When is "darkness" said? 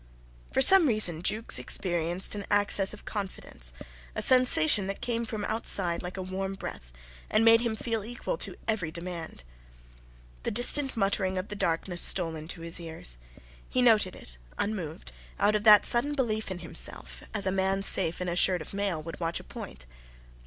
11.55-12.01